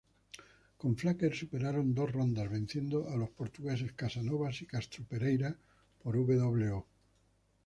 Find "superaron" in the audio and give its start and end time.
1.41-1.87